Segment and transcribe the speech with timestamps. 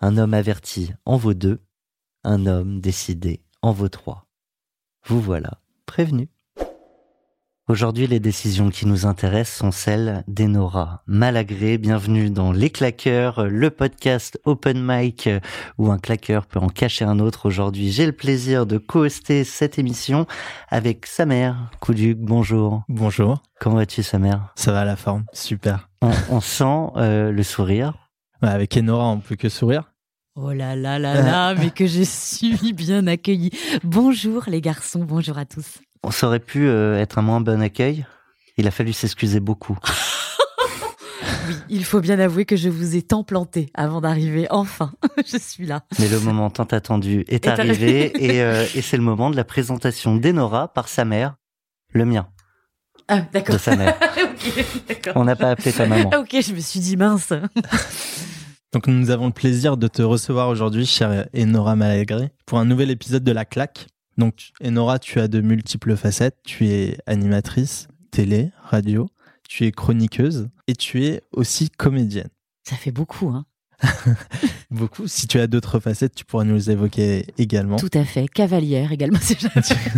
[0.00, 1.60] Un homme averti en vaut deux,
[2.22, 4.28] un homme décidé en vaut trois.
[5.04, 6.28] Vous voilà prévenus.
[7.66, 11.78] Aujourd'hui, les décisions qui nous intéressent sont celles d'Enora Malagré.
[11.78, 15.28] Bienvenue dans Les Claqueurs, le podcast open mic
[15.78, 17.46] où un claqueur peut en cacher un autre.
[17.46, 20.26] Aujourd'hui, j'ai le plaisir de co-hoster cette émission
[20.68, 21.72] avec sa mère.
[21.80, 22.84] Couduc, bonjour.
[22.88, 24.52] Bonjour, Comment vas-tu, sa mère?
[24.54, 25.90] Ça va à la forme, super.
[26.02, 28.07] on, on sent euh, le sourire.
[28.42, 29.92] Avec Enora, on peut que sourire.
[30.36, 33.50] Oh là là là là, mais que je suis bien accueillie.
[33.82, 35.78] Bonjour les garçons, bonjour à tous.
[36.04, 38.06] On aurait pu euh, être un moins bon accueil.
[38.56, 39.78] Il a fallu s'excuser beaucoup.
[41.48, 44.46] Oui, il faut bien avouer que je vous ai tant planté avant d'arriver.
[44.50, 44.92] Enfin,
[45.26, 45.82] je suis là.
[45.98, 48.12] Mais le moment tant attendu est, Est arrivé arrivé.
[48.36, 51.36] et, euh, et c'est le moment de la présentation d'Enora par sa mère,
[51.94, 52.28] le mien,
[53.08, 53.54] Ah, d'accord.
[53.54, 53.96] de sa mère.
[54.22, 55.14] ok, d'accord.
[55.16, 56.10] On n'a pas appelé ta maman.
[56.12, 57.32] Ah, ok, je me suis dit mince.
[58.72, 62.90] Donc nous avons le plaisir de te recevoir aujourd'hui, chère Enora Malagré, pour un nouvel
[62.90, 63.86] épisode de La Claque.
[64.18, 66.36] Donc Enora, tu as de multiples facettes.
[66.44, 69.08] Tu es animatrice, télé, radio,
[69.48, 72.28] tu es chroniqueuse et tu es aussi comédienne.
[72.62, 73.46] Ça fait beaucoup, hein.
[74.70, 75.06] Beaucoup.
[75.06, 77.76] Si tu as d'autres facettes, tu pourras nous les évoquer également.
[77.76, 78.28] Tout à fait.
[78.28, 79.18] Cavalière également.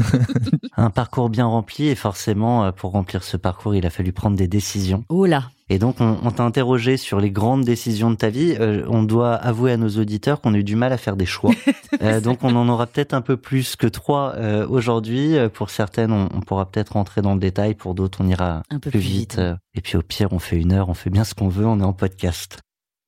[0.76, 4.36] Un parcours bien rempli et forcément, euh, pour remplir ce parcours, il a fallu prendre
[4.36, 5.04] des décisions.
[5.08, 5.50] Oh là.
[5.72, 8.56] Et donc, on, on t'a interrogé sur les grandes décisions de ta vie.
[8.58, 11.26] Euh, on doit avouer à nos auditeurs qu'on a eu du mal à faire des
[11.26, 11.52] choix.
[12.02, 15.34] Euh, donc, on en aura peut-être un peu plus que trois euh, aujourd'hui.
[15.52, 17.74] Pour certaines, on, on pourra peut-être rentrer dans le détail.
[17.74, 19.38] Pour d'autres, on ira Un peu plus plus vite.
[19.38, 19.56] vite.
[19.74, 21.78] Et puis, au pire, on fait une heure, on fait bien ce qu'on veut, on
[21.78, 22.60] est en podcast.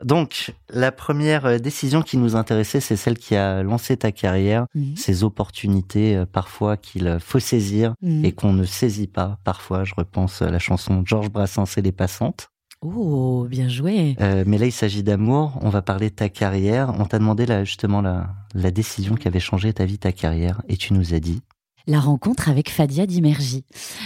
[0.04, 4.66] Donc, la première euh, décision qui nous intéressait, c'est celle qui a lancé ta carrière,
[4.74, 4.96] Mhm.
[4.96, 8.24] ces opportunités euh, parfois qu'il euh, faut saisir Mhm.
[8.24, 9.38] et qu'on ne saisit pas.
[9.44, 12.48] Parfois, je repense à la chanson de Georges Brassens et les passantes.
[12.84, 14.16] Oh, bien joué.
[14.20, 15.56] Euh, mais là, il s'agit d'amour.
[15.62, 16.92] On va parler de ta carrière.
[16.98, 20.62] On t'a demandé là, justement la, la décision qui avait changé ta vie, ta carrière,
[20.68, 21.42] et tu nous as dit.
[21.86, 23.64] La rencontre avec Fadia Dimergi.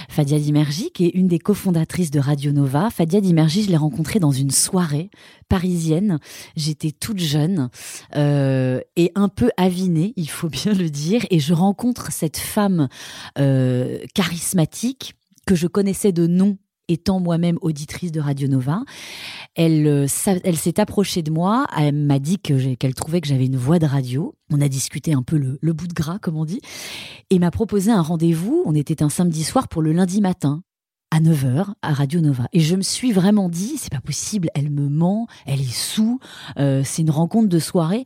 [0.09, 2.91] Fadia Dimergi, qui est une des cofondatrices de Radio Nova.
[2.91, 5.10] Fadia Dimergi, je l'ai rencontrée dans une soirée
[5.48, 6.19] parisienne.
[6.56, 7.69] J'étais toute jeune
[8.14, 11.26] euh, et un peu avinée, il faut bien le dire.
[11.31, 12.88] Et je rencontre cette femme
[13.38, 15.14] euh, charismatique
[15.47, 16.58] que je connaissais de nom
[16.89, 18.81] étant moi-même auditrice de Radio Nova.
[19.55, 20.07] Elle, euh,
[20.45, 23.87] elle s'est approchée de moi, elle m'a dit qu'elle trouvait que j'avais une voix de
[23.87, 24.35] radio.
[24.53, 26.61] On a discuté un peu le, le bout de gras, comme on dit,
[27.31, 28.63] et m'a proposé un rendez-vous.
[28.67, 30.63] On était un samedi soir pour le lundi matin
[31.11, 32.47] à 9h à Radio Nova.
[32.53, 36.21] Et je me suis vraiment dit, c'est pas possible, elle me ment, elle est sous,
[36.59, 38.05] euh, c'est une rencontre de soirée.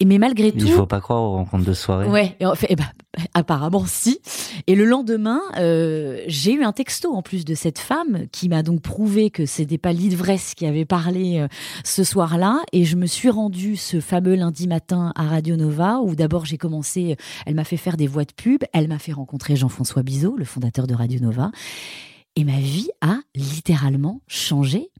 [0.00, 2.08] Et mais malgré tout, Il faut pas croire aux rencontres de soirée.
[2.08, 2.86] Ouais, et en fait, eh ben,
[3.34, 4.20] apparemment si.
[4.66, 8.62] Et le lendemain, euh, j'ai eu un texto en plus de cette femme qui m'a
[8.62, 11.48] donc prouvé que c'était pas l'ivresse qui avait parlé euh,
[11.84, 12.60] ce soir-là.
[12.72, 16.58] Et je me suis rendue ce fameux lundi matin à Radio Nova où d'abord j'ai
[16.58, 20.36] commencé, elle m'a fait faire des voix de pub, elle m'a fait rencontrer Jean-François Bizot,
[20.36, 21.50] le fondateur de Radio Nova.
[22.36, 24.90] Et ma vie a littéralement changé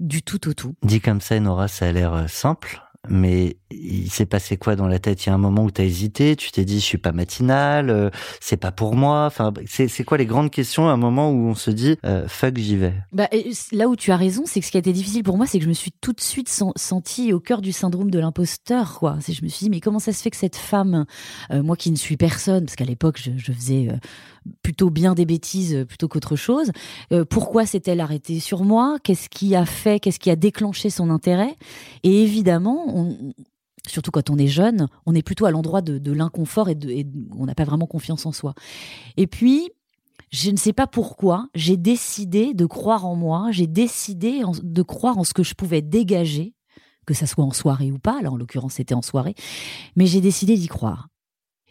[0.00, 0.74] du tout au tout.
[0.82, 2.82] Dit comme ça, Nora, ça a l'air euh, simple.
[3.08, 5.24] Mais il s'est passé quoi dans la tête?
[5.24, 7.12] Il y a un moment où tu as hésité, tu t'es dit je suis pas
[7.12, 8.10] matinal, euh,
[8.40, 9.24] c'est pas pour moi.
[9.26, 10.88] Enfin, c'est quoi les grandes questions?
[10.88, 13.28] À un moment où on se dit euh, fuck j'y vais Bah,
[13.72, 15.58] là où tu as raison, c'est que ce qui a été difficile pour moi, c'est
[15.58, 18.98] que je me suis tout de suite sen- sentie au cœur du syndrome de l'imposteur.
[18.98, 19.18] Quoi.
[19.26, 21.04] Je me suis dit, mais comment ça se fait que cette femme,
[21.50, 23.88] euh, moi qui ne suis personne, parce qu'à l'époque, je, faisais
[24.62, 26.70] plutôt bien des bêtises euh, plutôt qu'autre chose,
[27.12, 28.98] euh, pourquoi s'est-elle arrêtée sur moi?
[29.02, 31.56] Qu'est-ce qui a fait, qu'est-ce qui a déclenché son intérêt?
[32.02, 33.08] Et évidemment,
[33.86, 37.06] surtout quand on est jeune, on est plutôt à l'endroit de, de l'inconfort et, de,
[37.36, 38.54] on n'a pas vraiment confiance en soi.
[39.16, 39.70] Et puis,
[40.30, 45.18] je ne sais pas pourquoi, j'ai décidé de croire en moi, j'ai décidé de croire
[45.18, 46.54] en ce que je pouvais dégager,
[47.06, 49.34] que ça soit en soirée ou pas, là en l'occurrence c'était en soirée,
[49.94, 51.08] mais j'ai décidé d'y croire.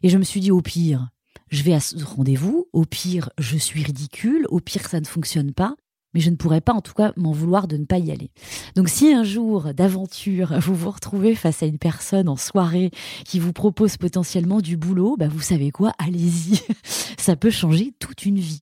[0.02, 1.10] Et je me suis dit au pire,
[1.54, 5.54] je vais à ce rendez-vous, au pire je suis ridicule, au pire ça ne fonctionne
[5.54, 5.76] pas,
[6.16, 8.32] mais je ne pourrais pas en tout cas m'en vouloir de ne pas y aller.
[8.76, 12.90] Donc si un jour d'aventure vous vous retrouvez face à une personne en soirée
[13.24, 16.60] qui vous propose potentiellement du boulot, bah vous savez quoi, allez-y.
[17.18, 18.62] Ça peut changer toute une vie.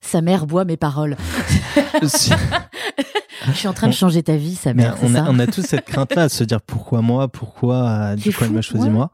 [0.00, 1.16] Sa mère boit mes paroles.
[2.02, 4.96] Je suis en train de changer ta vie, sa mère.
[5.02, 8.16] on, a, ça on a tous cette crainte-là, de se dire pourquoi moi, pourquoi, euh,
[8.16, 8.90] du C'est coup elle m'a choisi ouais.
[8.90, 9.12] moi?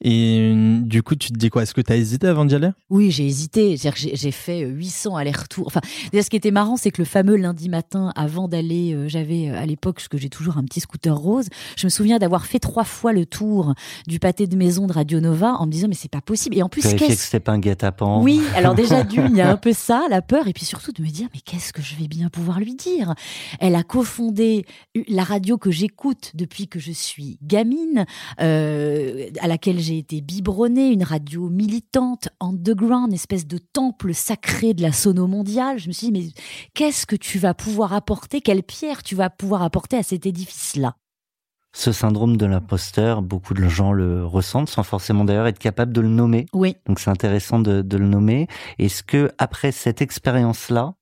[0.00, 1.62] Et euh, du coup, tu te dis quoi?
[1.62, 2.70] Est-ce que tu as hésité avant d'y aller?
[2.90, 3.76] Oui, j'ai hésité.
[3.76, 5.66] C'est-à-dire que J'ai fait euh, 800 allers-retours.
[5.66, 5.80] Enfin,
[6.12, 9.58] ce qui était marrant, c'est que le fameux lundi matin, avant d'aller, euh, j'avais euh,
[9.58, 12.58] à l'époque, parce que j'ai toujours un petit scooter rose, je me souviens d'avoir fait
[12.58, 13.74] trois fois le tour
[14.06, 16.56] du pâté de maison de Radio Nova en me disant mais c'est pas possible.
[16.56, 18.22] Et en plus, Vérifier que qu'est-ce c'était pas un guet-apens.
[18.22, 20.92] Oui, alors déjà d'une, il y a un peu ça, la peur, et puis surtout
[20.92, 23.14] de me dire, mais qu'est-ce que je vais bien pouvoir lui dire?
[23.60, 24.66] Elle a cofondé
[25.08, 28.06] la radio que j'écoute depuis que je suis gamine,
[28.40, 34.74] euh, à laquelle j'ai été biberonnée, une radio militante, underground, une espèce de temple sacré
[34.74, 35.78] de la sono mondiale.
[35.78, 36.42] Je me suis dit, mais
[36.74, 38.40] qu'est-ce que tu vas pouvoir apporter?
[38.40, 40.96] Quelle pierre tu vas pouvoir apporter à cet édifice-là?
[41.76, 46.00] Ce syndrome de l'imposteur, beaucoup de gens le ressentent sans forcément d'ailleurs être capable de
[46.00, 46.46] le nommer.
[46.52, 46.76] Oui.
[46.86, 48.46] Donc c'est intéressant de, de le nommer.
[48.78, 50.94] Est-ce que après cette expérience-là,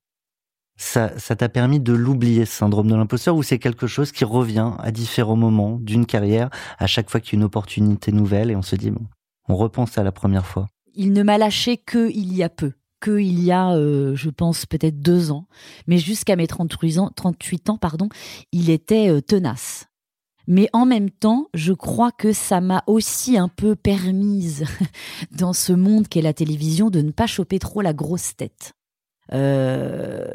[0.75, 4.71] ça t'a permis de l'oublier, ce syndrome de l'imposteur, ou c'est quelque chose qui revient
[4.79, 6.49] à différents moments d'une carrière,
[6.79, 9.05] à chaque fois qu'il y a une opportunité nouvelle, et on se dit, bon,
[9.47, 10.67] on repense à la première fois.
[10.95, 14.29] il ne m'a lâché que il y a peu, que il y a, euh, je
[14.29, 15.47] pense peut-être deux ans,
[15.87, 18.09] mais jusqu'à mes 38 ans, 38 ans, pardon,
[18.51, 19.87] il était euh, tenace.
[20.47, 24.65] Mais en même temps, je crois que ça m'a aussi un peu permise
[25.31, 28.73] dans ce monde qu'est la télévision de ne pas choper trop la grosse tête.
[29.31, 30.27] Euh,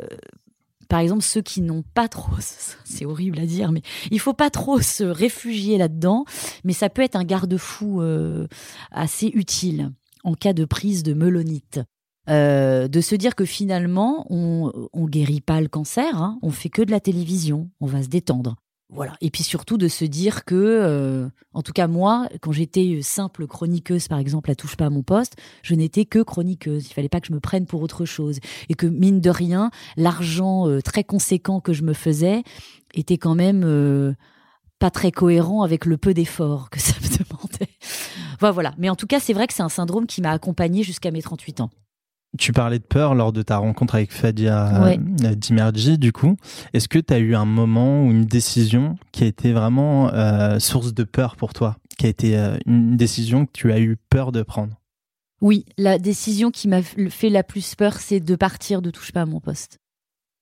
[0.88, 2.36] par exemple, ceux qui n'ont pas trop,
[2.84, 6.24] c'est horrible à dire, mais il faut pas trop se réfugier là-dedans,
[6.64, 8.46] mais ça peut être un garde-fou euh,
[8.90, 9.92] assez utile
[10.24, 11.80] en cas de prise de melonite.
[12.28, 16.68] Euh, de se dire que finalement, on, on guérit pas le cancer, hein, on fait
[16.68, 18.56] que de la télévision, on va se détendre.
[18.90, 19.14] Voilà.
[19.20, 23.46] Et puis surtout de se dire que, euh, en tout cas moi, quand j'étais simple
[23.46, 26.86] chroniqueuse, par exemple, à touche pas à mon poste, je n'étais que chroniqueuse.
[26.88, 28.38] Il fallait pas que je me prenne pour autre chose.
[28.70, 32.42] Et que mine de rien, l'argent euh, très conséquent que je me faisais
[32.94, 34.14] était quand même euh,
[34.78, 37.72] pas très cohérent avec le peu d'efforts que ça me demandait.
[38.40, 38.72] Voilà.
[38.78, 41.20] Mais en tout cas, c'est vrai que c'est un syndrome qui m'a accompagnée jusqu'à mes
[41.20, 41.70] 38 ans.
[42.36, 44.98] Tu parlais de peur lors de ta rencontre avec Fadia Ouais.
[45.24, 46.36] euh, Dimerji, du coup.
[46.74, 50.58] Est-ce que tu as eu un moment ou une décision qui a été vraiment euh,
[50.58, 53.96] source de peur pour toi Qui a été euh, une décision que tu as eu
[54.10, 54.74] peur de prendre?
[55.40, 59.22] Oui, la décision qui m'a fait la plus peur, c'est de partir de touche pas
[59.22, 59.78] à mon poste.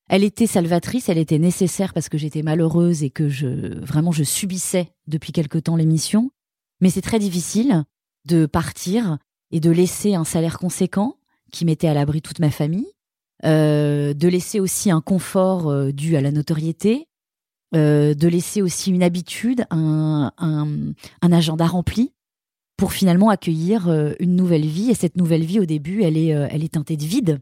[0.09, 4.25] Elle était salvatrice, elle était nécessaire parce que j'étais malheureuse et que je vraiment je
[4.25, 6.31] subissais depuis quelque temps l'émission.
[6.81, 7.85] Mais c'est très difficile
[8.25, 9.19] de partir
[9.51, 11.17] et de laisser un salaire conséquent
[11.57, 12.93] qui mettait à l'abri toute ma famille,
[13.45, 17.09] euh, de laisser aussi un confort euh, dû à la notoriété,
[17.75, 20.33] euh, de laisser aussi une habitude, un,
[21.23, 22.13] agenda rempli
[22.77, 23.89] pour finalement accueillir
[24.21, 24.91] une nouvelle vie.
[24.91, 27.41] Et cette nouvelle vie, au début, elle est, elle teintée de vide.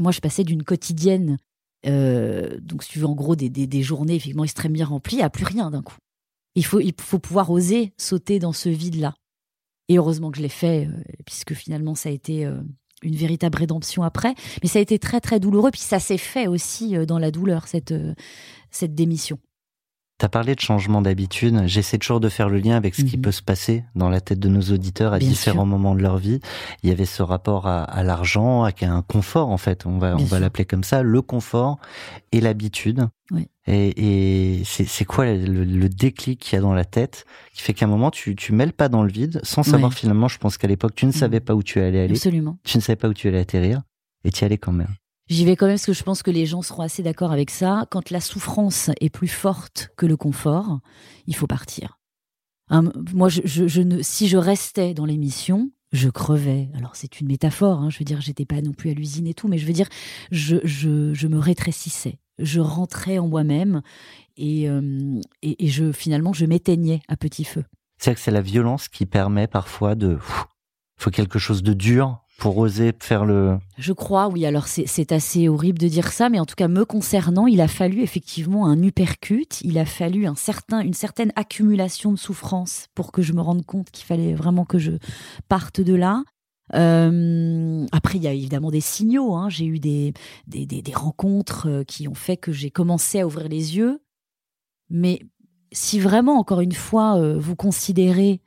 [0.00, 1.38] Moi, je passais d'une quotidienne,
[1.84, 5.70] donc si tu veux, en gros, des, journées effectivement extrêmement bien remplies, à plus rien
[5.70, 5.96] d'un coup.
[6.56, 9.14] Il faut, il faut pouvoir oser sauter dans ce vide-là.
[9.88, 10.88] Et heureusement que je l'ai fait,
[11.24, 12.50] puisque finalement, ça a été
[13.02, 14.34] une véritable rédemption après.
[14.62, 15.70] Mais ça a été très, très douloureux.
[15.70, 18.14] Puis ça s'est fait aussi euh, dans la douleur, cette, euh,
[18.70, 19.38] cette démission.
[20.20, 21.62] T'as parlé de changement d'habitude.
[21.64, 23.22] J'essaie toujours de faire le lien avec ce qui Mhm.
[23.22, 25.66] peut se passer dans la tête de nos auditeurs à Bien différents sûr.
[25.66, 26.40] moments de leur vie.
[26.82, 29.86] Il y avait ce rapport à, à l'argent, à un confort en fait.
[29.86, 31.78] On va, on va l'appeler comme ça, le confort
[32.32, 33.08] et l'habitude.
[33.30, 33.48] Oui.
[33.66, 37.24] Et, et c'est quoi le, le déclic qu'il y a dans la tête
[37.54, 40.28] qui fait qu'à un moment tu tu mêles pas dans le vide sans savoir finalement.
[40.28, 41.44] Je pense qu'à l'époque tu ne savais Mhm.
[41.46, 42.58] pas où tu allais aller, Absolument.
[42.64, 43.80] tu ne savais pas où tu allais atterrir
[44.24, 44.94] et tu y allais quand même.
[45.30, 47.50] J'y vais quand même parce que je pense que les gens seront assez d'accord avec
[47.50, 47.86] ça.
[47.88, 50.80] Quand la souffrance est plus forte que le confort,
[51.28, 52.00] il faut partir.
[52.68, 56.68] Hein, moi, je, ne, si je restais dans l'émission, je crevais.
[56.74, 59.34] Alors c'est une métaphore, hein, je veux dire, j'étais pas non plus à l'usine et
[59.34, 59.88] tout, mais je veux dire,
[60.32, 63.82] je, je, je me rétrécissais, je rentrais en moi-même
[64.36, 67.64] et, euh, et, et, je finalement je m'éteignais à petit feu.
[67.98, 70.18] C'est que c'est la violence qui permet parfois de,
[71.00, 73.58] il faut quelque chose de dur pour oser faire le...
[73.76, 74.46] Je crois, oui.
[74.46, 77.68] Alors c'est assez horrible de dire ça, mais en tout cas me concernant, il a
[77.68, 83.12] fallu effectivement un uppercut, il a fallu un certain, une certaine accumulation de souffrance pour
[83.12, 84.92] que je me rende compte qu'il fallait vraiment que je
[85.48, 86.24] parte de là.
[86.74, 89.34] Euh, après, il y a évidemment des signaux.
[89.34, 89.50] Hein.
[89.50, 90.14] J'ai eu des,
[90.46, 94.00] des, des, rencontres euh, qui ont fait que j'ai commencé à ouvrir les yeux.
[94.88, 95.20] Mais
[95.72, 98.40] si vraiment, encore une fois, euh, vous considérez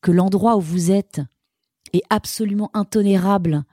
[0.00, 1.20] que l'endroit où vous êtes
[1.92, 3.64] est absolument intolérable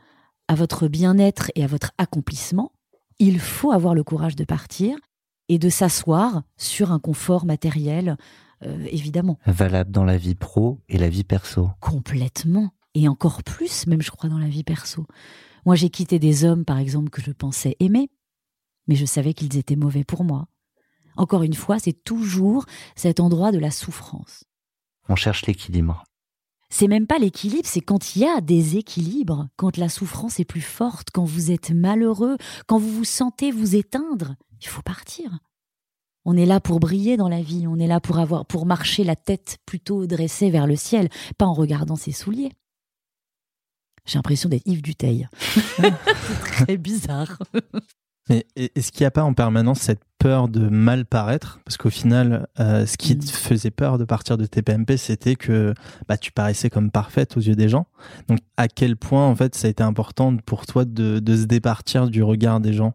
[0.47, 2.71] à votre bien-être et à votre accomplissement,
[3.19, 4.97] il faut avoir le courage de partir
[5.47, 8.17] et de s'asseoir sur un confort matériel,
[8.63, 9.37] euh, évidemment.
[9.45, 11.69] Valable dans la vie pro et la vie perso.
[11.79, 12.71] Complètement.
[12.95, 15.05] Et encore plus, même je crois, dans la vie perso.
[15.65, 18.09] Moi, j'ai quitté des hommes, par exemple, que je pensais aimer,
[18.87, 20.47] mais je savais qu'ils étaient mauvais pour moi.
[21.15, 24.45] Encore une fois, c'est toujours cet endroit de la souffrance.
[25.09, 26.03] On cherche l'équilibre
[26.69, 30.45] c'est même pas l'équilibre, c'est quand il y a des équilibres, quand la souffrance est
[30.45, 35.39] plus forte, quand vous êtes malheureux, quand vous vous sentez vous éteindre, il faut partir.
[36.25, 39.03] On est là pour briller dans la vie, on est là pour avoir pour marcher
[39.03, 42.51] la tête plutôt dressée vers le ciel, pas en regardant ses souliers.
[44.05, 45.27] J'ai l'impression d'être Yves Duteil.
[45.39, 47.37] c'est très bizarre.
[48.29, 51.59] Mais est-ce qu'il n'y a pas en permanence cette peur de mal paraître?
[51.65, 53.29] Parce qu'au final, euh, ce qui te mm.
[53.29, 55.73] faisait peur de partir de TPMP, c'était que
[56.07, 57.87] bah, tu paraissais comme parfaite aux yeux des gens.
[58.27, 61.45] Donc, à quel point, en fait, ça a été important pour toi de, de se
[61.45, 62.93] départir du regard des gens?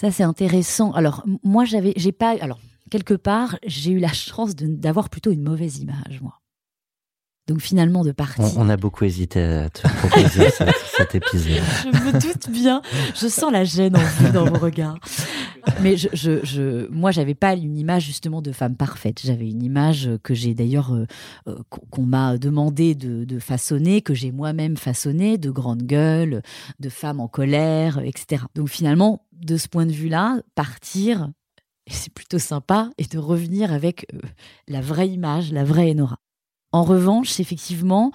[0.00, 0.92] Ça, c'est intéressant.
[0.92, 2.36] Alors, moi, j'avais, j'ai pas.
[2.40, 2.60] Alors,
[2.90, 6.40] quelque part, j'ai eu la chance d'avoir plutôt une mauvaise image, moi.
[7.46, 8.44] Donc finalement de partir.
[8.56, 10.48] On, a beaucoup hésité à te proposer
[10.96, 11.62] cet épisode.
[11.84, 12.82] Je me doute bien.
[13.14, 14.98] Je sens la gêne en vous dans vos regards.
[15.80, 19.20] Mais je, je, je moi, j'avais pas une image justement de femme parfaite.
[19.22, 21.06] J'avais une image que j'ai d'ailleurs euh,
[21.46, 26.42] euh, qu'on m'a demandé de, de, façonner, que j'ai moi-même façonnée, de grande gueule,
[26.80, 28.44] de femme en colère, etc.
[28.54, 31.30] Donc finalement, de ce point de vue-là, partir,
[31.88, 34.18] c'est plutôt sympa, et de revenir avec euh,
[34.68, 36.18] la vraie image, la vraie Enora.
[36.76, 38.12] En revanche, effectivement,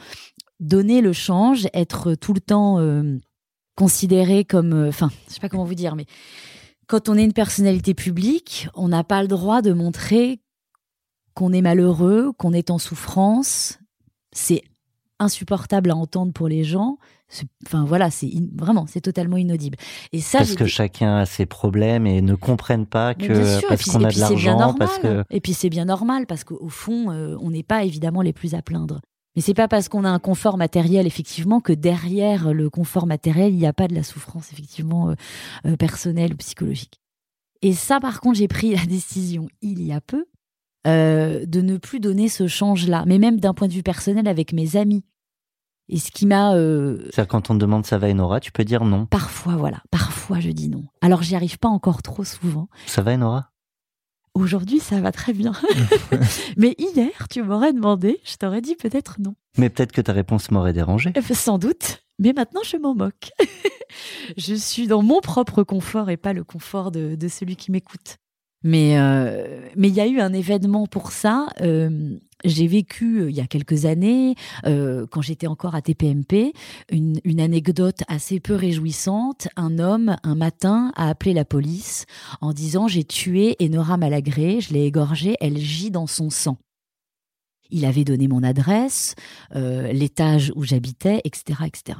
[0.59, 3.17] donner le change, être tout le temps euh,
[3.75, 6.05] considéré comme, euh, enfin, je sais pas comment vous dire, mais
[6.85, 10.41] quand on est une personnalité publique, on n'a pas le droit de montrer
[11.33, 13.79] qu'on est malheureux, qu'on est en souffrance.
[14.31, 14.61] C'est
[15.17, 16.99] insupportable à entendre pour les gens.
[17.65, 19.77] Enfin voilà, c'est vraiment, c'est totalement inaudible.
[20.11, 24.03] Et ça, parce que chacun a ses problèmes et ne comprennent pas que parce qu'on
[24.03, 27.51] a de l'argent, parce que et puis c'est bien normal parce qu'au fond, euh, on
[27.51, 28.99] n'est pas évidemment les plus à plaindre.
[29.35, 33.53] Mais c'est pas parce qu'on a un confort matériel effectivement que derrière le confort matériel,
[33.53, 35.15] il n'y a pas de la souffrance effectivement euh,
[35.65, 36.99] euh, personnelle ou psychologique.
[37.61, 40.25] Et ça, par contre, j'ai pris la décision il y a peu
[40.83, 44.75] de ne plus donner ce change-là, mais même d'un point de vue personnel avec mes
[44.77, 45.03] amis.
[45.91, 46.55] Et ce qui m'a.
[46.55, 46.97] Euh...
[47.11, 49.05] C'est-à-dire quand on te demande ça va Enora, tu peux dire non.
[49.05, 49.83] Parfois, voilà.
[49.91, 50.85] Parfois, je dis non.
[51.01, 52.69] Alors, j'y arrive pas encore trop souvent.
[52.87, 53.51] Ça va Enora
[54.33, 55.51] Aujourd'hui, ça va très bien.
[56.57, 59.35] Mais hier, tu m'aurais demandé, je t'aurais dit peut-être non.
[59.57, 61.11] Mais peut-être que ta réponse m'aurait dérangé.
[61.17, 62.03] Euh, sans doute.
[62.19, 63.31] Mais maintenant, je m'en moque.
[64.37, 68.17] je suis dans mon propre confort et pas le confort de, de celui qui m'écoute.
[68.63, 71.47] Mais euh, mais il y a eu un événement pour ça.
[71.61, 76.53] Euh, j'ai vécu euh, il y a quelques années, euh, quand j'étais encore à TPMP,
[76.91, 79.47] une, une, anecdote assez peu réjouissante.
[79.55, 82.05] Un homme, un matin, a appelé la police
[82.41, 86.57] en disant j'ai tué Enora Malagré, je l'ai égorgée, elle gît dans son sang.
[87.69, 89.15] Il avait donné mon adresse,
[89.55, 91.97] euh, l'étage où j'habitais, etc., etc.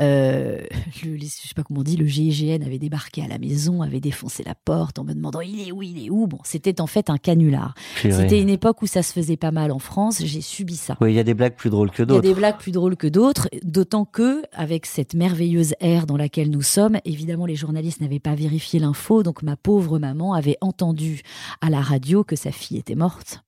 [0.00, 0.62] Euh,
[1.04, 4.00] le, je sais pas comment on dit, le GIGN avait débarqué à la maison, avait
[4.00, 6.26] défoncé la porte en me demandant il est où, il est où?
[6.26, 7.74] Bon, c'était en fait un canular.
[8.02, 10.22] C'était une époque où ça se faisait pas mal en France.
[10.24, 10.96] J'ai subi ça.
[11.00, 12.22] Oui, il y a des blagues plus drôles que d'autres.
[12.22, 16.06] Il y a des blagues plus drôles que d'autres, d'autant que avec cette merveilleuse ère
[16.06, 20.34] dans laquelle nous sommes, évidemment les journalistes n'avaient pas vérifié l'info, donc ma pauvre maman
[20.34, 21.22] avait entendu
[21.60, 23.45] à la radio que sa fille était morte.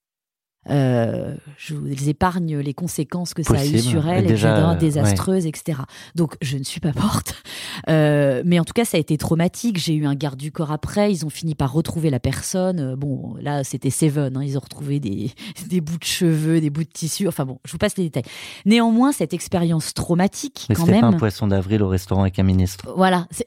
[0.70, 4.74] Euh, je vous épargne les conséquences que ça a eu sur elle, Déjà, etc., euh,
[4.78, 5.80] désastreuses, etc.
[6.14, 7.34] Donc, je ne suis pas morte.
[7.88, 9.78] Euh, mais en tout cas, ça a été traumatique.
[9.78, 11.12] J'ai eu un garde du corps après.
[11.12, 12.96] Ils ont fini par retrouver la personne.
[12.96, 14.36] Bon, là, c'était Seven.
[14.36, 14.42] hein.
[14.42, 15.30] Ils ont retrouvé des,
[15.68, 17.28] des bouts de cheveux, des bouts de tissu.
[17.28, 18.24] Enfin bon, je vous passe les détails.
[18.66, 21.00] Néanmoins, cette expérience traumatique, Mais quand même.
[21.02, 22.92] pas un poisson d'avril au restaurant avec un ministre.
[22.96, 23.26] Voilà,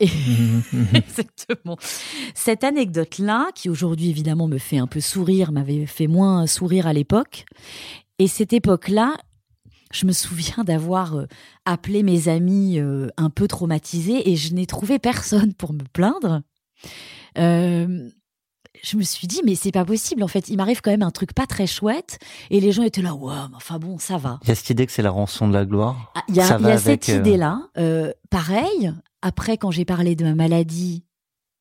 [0.94, 1.78] exactement.
[2.34, 6.94] Cette anecdote-là, qui aujourd'hui évidemment me fait un peu sourire, m'avait fait moins sourire à
[6.94, 7.11] l'époque.
[8.20, 9.18] Et cette époque-là,
[9.92, 11.26] je me souviens d'avoir euh,
[11.66, 16.42] appelé mes amis euh, un peu traumatisés et je n'ai trouvé personne pour me plaindre.
[17.38, 18.10] Euh,
[18.84, 20.24] je me suis dit, mais c'est pas possible.
[20.24, 23.02] En fait, il m'arrive quand même un truc pas très chouette et les gens étaient
[23.02, 24.40] là, ouais, mais enfin bon, ça va.
[24.44, 26.12] Il y a cette idée que c'est la rançon de la gloire?
[26.16, 27.70] Ah, Il y a, y cette euh, idée-là.
[27.78, 28.92] Euh, pareil,
[29.22, 31.04] après, quand j'ai parlé de ma maladie,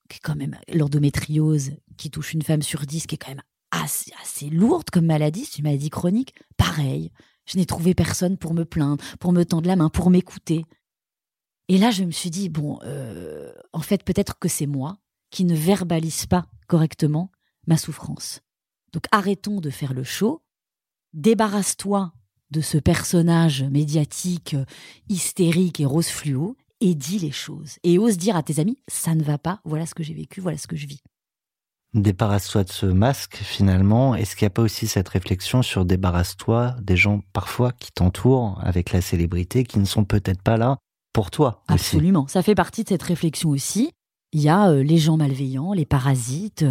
[0.09, 3.43] qui est quand même l'endométriose, qui touche une femme sur dix, qui est quand même
[3.71, 7.13] assez, lourde comme maladie, c'est une maladie chronique, pareil.
[7.47, 10.67] Je n'ai trouvé personne pour me plaindre, pour me tendre la main, pour m'écouter.
[11.69, 14.99] Et là, je me suis dit, bon, euh, en fait, peut-être que c'est moi
[15.31, 17.31] qui ne verbalise pas correctement
[17.67, 18.41] ma souffrance.
[18.93, 20.43] Donc arrêtons de faire le show,
[21.13, 22.13] débarrasse-toi
[22.51, 24.57] de ce personnage médiatique
[25.09, 27.79] hystérique et rose fluo et dis les choses.
[27.85, 30.41] Et ose dire à tes amis, ça ne va pas, voilà ce que j'ai vécu,
[30.41, 31.03] voilà ce que je vis.
[31.95, 34.15] Débarrasse-toi de ce masque, finalement.
[34.15, 38.61] Est-ce qu'il n'y a pas aussi cette réflexion sur débarrasse-toi des gens parfois qui t'entourent
[38.63, 40.79] avec la célébrité, qui ne sont peut-être pas là
[41.13, 42.29] pour toi Absolument.
[42.29, 43.91] Ça fait partie de cette réflexion aussi.
[44.33, 46.65] Il y a euh, les gens malveillants, les parasites.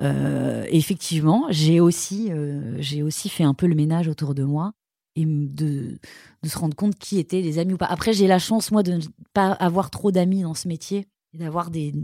[0.00, 4.70] Euh, effectivement, j'ai aussi, euh, aussi fait un peu le ménage autour de moi
[5.16, 5.98] et de,
[6.44, 7.86] de se rendre compte qui étaient les amis ou pas.
[7.86, 9.02] Après, j'ai la chance, moi, de ne
[9.34, 11.94] pas avoir trop d'amis dans ce métier et d'avoir des,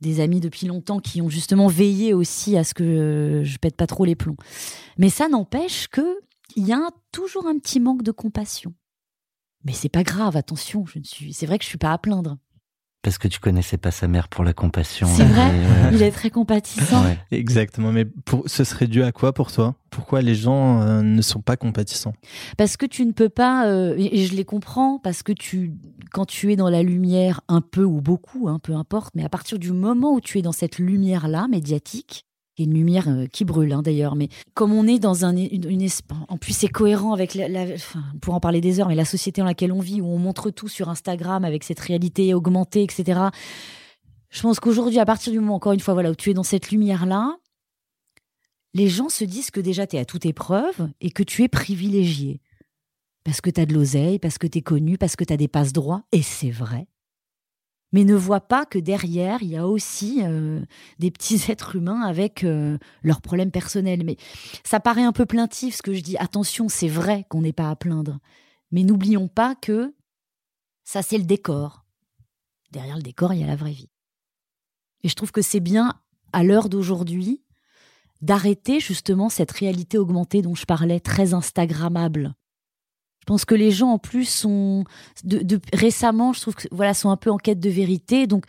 [0.00, 3.86] des amis depuis longtemps qui ont justement veillé aussi à ce que je pète pas
[3.86, 4.36] trop les plombs.
[4.98, 6.18] Mais ça n'empêche que
[6.56, 8.74] il y a un- toujours un petit manque de compassion.
[9.64, 11.32] Mais c'est pas grave, attention, je ne suis.
[11.32, 12.38] C'est vrai que je suis pas à plaindre.
[13.02, 15.06] Parce que tu connaissais pas sa mère pour la compassion.
[15.06, 17.04] C'est vrai, euh, il est très compatissant.
[17.04, 17.18] ouais.
[17.30, 19.76] Exactement, mais pour, ce serait dû à quoi pour toi?
[19.90, 22.12] Pourquoi les gens euh, ne sont pas compatissants
[22.56, 25.72] Parce que tu ne peux pas, euh, et et je les comprends, parce que tu,
[26.12, 29.28] quand tu es dans la lumière, un peu ou beaucoup, hein, peu importe, mais à
[29.28, 32.24] partir du moment où tu es dans cette lumière-là, médiatique,
[32.58, 35.70] est une lumière euh, qui brûle hein, d'ailleurs, mais comme on est dans un, une,
[35.70, 35.88] une
[36.28, 37.66] en plus c'est cohérent avec la, la-
[38.20, 40.50] pourra en parler des heures, mais la société dans laquelle on vit, où on montre
[40.50, 43.20] tout sur Instagram avec cette réalité augmentée, etc.
[44.30, 46.42] Je pense qu'aujourd'hui, à partir du moment, encore une fois, voilà, où tu es dans
[46.42, 47.36] cette lumière-là,
[48.74, 51.48] les gens se disent que déjà tu es à toute épreuve et que tu es
[51.48, 52.40] privilégié.
[53.24, 55.36] Parce que tu as de l'oseille, parce que tu es connu, parce que tu as
[55.36, 56.86] des passes droits, et c'est vrai.
[57.92, 60.60] Mais ne vois pas que derrière, il y a aussi euh,
[60.98, 64.04] des petits êtres humains avec euh, leurs problèmes personnels.
[64.04, 64.16] Mais
[64.64, 66.16] ça paraît un peu plaintif ce que je dis.
[66.18, 68.18] Attention, c'est vrai qu'on n'est pas à plaindre.
[68.70, 69.94] Mais n'oublions pas que
[70.84, 71.84] ça, c'est le décor.
[72.70, 73.90] Derrière le décor, il y a la vraie vie.
[75.02, 75.94] Et je trouve que c'est bien,
[76.32, 77.42] à l'heure d'aujourd'hui,
[78.20, 82.34] d'arrêter justement cette réalité augmentée dont je parlais, très Instagrammable.
[83.20, 84.84] Je pense que les gens en plus sont
[85.24, 88.26] de, de- récemment, je trouve que voilà, sont un peu en quête de vérité.
[88.26, 88.46] Donc,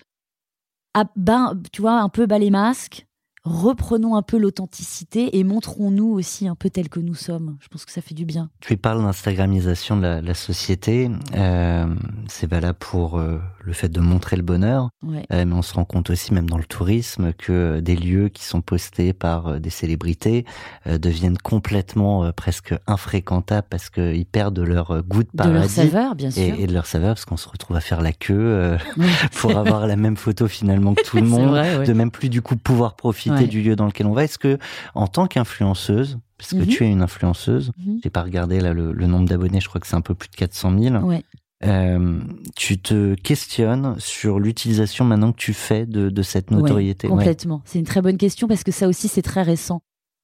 [0.94, 3.06] ah, ben, tu vois, un peu bas les masques,
[3.44, 7.58] reprenons un peu l'authenticité et montrons-nous aussi un peu tels que nous sommes.
[7.62, 8.50] Je pense que ça fait du bien.
[8.60, 11.10] Tu parles d'instagramisation de la, la société.
[11.36, 11.86] Euh,
[12.28, 14.90] c'est valable pour euh, le fait de montrer le bonheur.
[15.04, 15.26] Ouais.
[15.32, 18.44] Euh, mais on se rend compte aussi, même dans le tourisme, que des lieux qui
[18.44, 20.46] sont postés par des célébrités
[20.86, 25.58] deviennent complètement presque infréquentables parce qu'ils perdent leur goût de De paradis.
[25.60, 26.44] leur saveur, bien sûr.
[26.44, 29.06] et, et de leur saveur, parce qu'on se retrouve à faire la queue Ouais.
[29.40, 31.86] pour avoir la même photo finalement que tout le monde, vrai, ouais.
[31.86, 33.48] de même plus du coup pouvoir profiter Ouais.
[33.48, 34.24] du lieu dans lequel on va.
[34.24, 34.58] Est-ce que,
[34.96, 36.66] en tant qu'influenceuse, parce que Mhm.
[36.68, 38.00] tu es une influenceuse, Mhm.
[38.04, 40.30] j'ai pas regardé là le, le nombre d'abonnés, je crois que c'est un peu plus
[40.30, 40.96] de 400 000.
[41.06, 41.24] Ouais.
[41.66, 42.20] Euh,
[42.56, 47.08] tu te questionnes sur l'utilisation maintenant que tu fais de, de cette notoriété.
[47.08, 47.62] Ouais, complètement.
[47.66, 49.82] C'est une très bonne question parce que ça aussi, c'est très récent.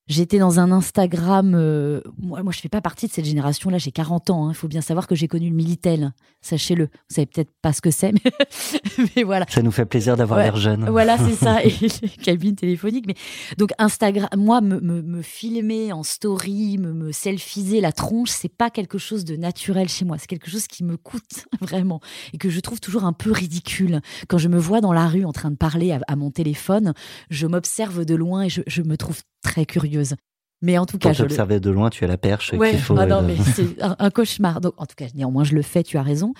[0.07, 1.53] J'étais dans un Instagram.
[1.55, 3.77] euh, moi, moi, je fais pas partie de cette génération-là.
[3.79, 4.45] J'ai 40 ans.
[4.47, 4.51] hein.
[4.51, 6.13] Il faut bien savoir que j'ai connu le Minitel.
[6.41, 6.85] Sachez-le.
[6.85, 8.21] Vous savez peut-être pas ce que c'est, mais,
[9.15, 9.45] mais voilà.
[9.49, 10.87] Ça nous fait plaisir d'avoir Ouais, l'air jeune.
[10.89, 11.63] Voilà, c'est ça.
[11.63, 13.05] Et les cabines téléphoniques.
[13.07, 13.15] Mais
[13.57, 18.47] donc Instagram, moi, me, me, me filmer en story, me, me selfiser la tronche, c'est
[18.55, 20.17] pas quelque chose de naturel chez moi.
[20.19, 21.99] C'est quelque chose qui me coûte vraiment
[22.33, 24.01] et que je trouve toujours un peu ridicule.
[24.27, 26.93] Quand je me vois dans la rue en train de parler à, à mon téléphone,
[27.31, 30.15] je m'observe de loin et je, je me trouve très curieuse.
[30.61, 32.95] Mais en tout cas, je le- de loin, tu as la perche Ouais, faut.
[32.97, 34.61] ah non, euh, mais c'est un, un cauchemar.
[34.61, 36.33] Donc, en tout cas, néanmoins, je le fais, tu as raison.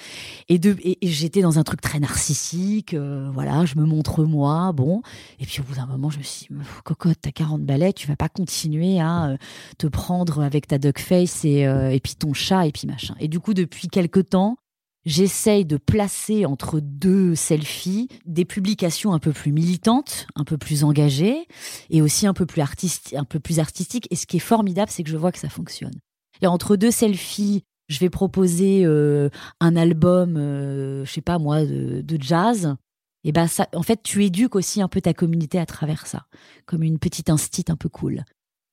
[0.48, 2.94] Et, de, et, et j'étais dans un truc très narcissique.
[2.94, 5.02] euh, voilà, je me montre moi, bon.
[5.40, 8.08] Et puis, au bout d'un moment, je me suis dit, cocotte, t'as 40 balais, tu
[8.08, 9.38] vas pas continuer à euh,
[9.78, 13.16] te prendre avec ta duck face et, euh, et puis ton chat et puis machin.
[13.20, 14.58] Et du coup, depuis quelque temps,
[15.06, 20.84] j'essaye de placer entre deux selfies des publications un peu plus militantes, un peu plus
[20.84, 21.48] engagées
[21.90, 24.08] et aussi un peu plus artistique, un peu plus artistique.
[24.12, 25.94] Et ce qui est formidable, c'est que je vois que ça fonctionne.
[26.42, 31.66] Et entre deux selfies, je vais proposer euh, un album, euh, je sais pas moi,
[31.66, 32.76] de, jazz.
[33.24, 36.26] Et ben ça, en fait, tu éduques aussi un peu ta communauté à travers ça,
[36.66, 38.24] comme une petite instit un peu cool.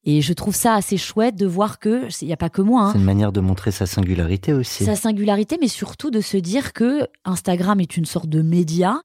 [0.04, 2.82] Et je trouve ça assez chouette de voir que il n'y a pas que moi.
[2.82, 4.84] hein, C'est une manière de montrer sa singularité aussi.
[4.84, 9.00] sa singularité, mais surtout de se dire que Instagram est une sorte de média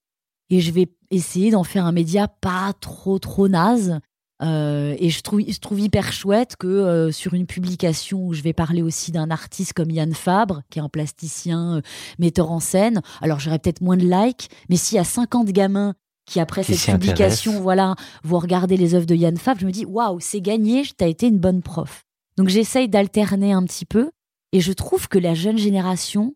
[0.50, 4.00] et je vais essayer d'en faire un média pas trop trop naze.
[4.44, 8.44] Euh, et je trouve, je trouve hyper chouette que euh, sur une publication où je
[8.44, 11.82] vais parler aussi d'un artiste comme Yann Fabre, qui est un plasticien, euh,
[12.20, 15.96] metteur en scène, alors j'aurais peut-être moins de likes, mais s'il y a 50 gamins
[16.28, 19.72] qui après Qui cette publication, voilà, vont regarder les œuvres de Yann Fabre, je me
[19.72, 22.04] dis waouh, c'est gagné, t'as été une bonne prof.
[22.38, 24.12] Donc j'essaye d'alterner un petit peu
[24.52, 26.36] et je trouve que la jeune génération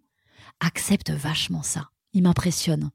[0.59, 1.89] accepte vachement ça.
[2.13, 2.89] Il m'impressionne.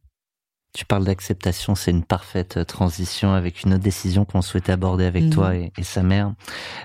[0.75, 5.05] Tu parles d'acceptation, c'est une parfaite euh, transition avec une autre décision qu'on souhaitait aborder
[5.05, 5.31] avec Mhm.
[5.31, 6.35] toi et, et sa mère.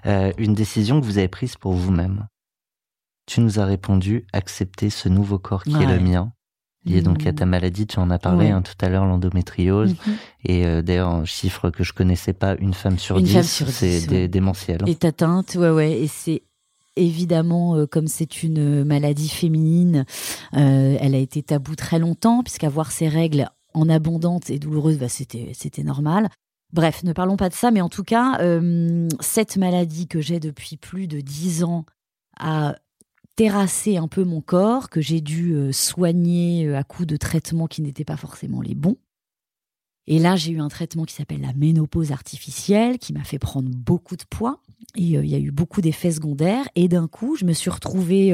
[0.06, 2.28] Euh, une décision que vous avez prise pour vous-même.
[3.26, 6.32] Tu nous as répondu accepter ce nouveau corps qui est le mien.
[6.86, 7.36] Lié donc à Mhm.
[7.36, 8.52] ta maladie, tu en as parlé Ouais.
[8.52, 9.92] hein, tout à l'heure, l'endométriose.
[10.08, 10.16] Mhm.
[10.46, 14.10] Et euh, d'ailleurs, un chiffre que je connaissais pas, une femme sur Une dix, c'est
[14.10, 14.28] ouais.
[14.28, 14.80] démentiel.
[14.88, 15.92] Est atteinte, ouais, ouais.
[16.02, 16.42] Et c'est
[16.96, 20.06] évidemment, euh, comme c'est une maladie féminine,
[20.56, 25.08] euh, elle a été taboue très longtemps, puisqu'avoir ses règles en abondance et douloureuse, bah,
[25.08, 26.30] c'était, normal.
[26.74, 28.40] Bref, ne parlons pas de ça, mais en tout cas,
[29.20, 31.86] cette maladie que j'ai depuis plus de dix ans
[32.40, 32.76] a
[33.42, 37.66] terrassé un peu mon corps, que j'ai dû euh, soigner euh, à coups de traitements
[37.66, 38.98] qui n'étaient pas forcément les bons.
[40.06, 43.68] Et là, j'ai eu un traitement qui s'appelle la ménopause artificielle, qui m'a fait prendre
[43.68, 44.62] beaucoup de poids.
[44.96, 46.70] Et euh, il y a eu beaucoup d'effets secondaires.
[46.76, 48.32] Et d'un coup, je me suis retrouvée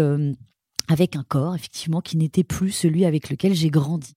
[0.89, 4.11] avec un corps, effectivement, qui n'était plus celui avec lequel j'ai grandi.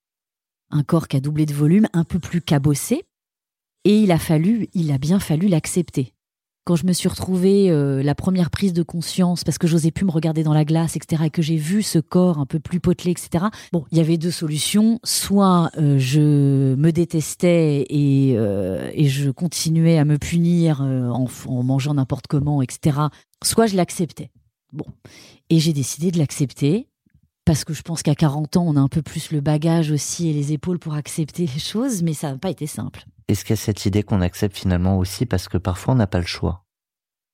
[0.70, 3.04] Un corps qui a doublé de volume, un peu plus cabossé.
[3.84, 6.14] Et il a fallu, il a bien fallu l'accepter.
[6.64, 10.04] Quand je me suis retrouvée euh, la première prise de conscience, parce que j'osais plus
[10.04, 12.80] me regarder dans la glace, etc., et que j'ai vu ce corps un peu plus
[12.80, 13.46] potelé, etc.
[13.72, 15.00] Bon, il y avait deux solutions.
[15.02, 21.62] Soit euh, je me détestais et, euh, et je continuais à me punir en, en
[21.62, 22.98] mangeant n'importe comment, etc.
[23.42, 24.30] Soit je l'acceptais.
[24.72, 24.86] Bon,
[25.48, 26.88] et j'ai décidé de l'accepter
[27.44, 30.28] parce que je pense qu'à 40 ans, on a un peu plus le bagage aussi
[30.28, 33.04] et les épaules pour accepter les choses, mais ça n'a pas été simple.
[33.30, 36.06] Est-ce qu'il y a cette idée qu'on accepte finalement aussi parce que parfois on n'a
[36.06, 36.64] pas le choix?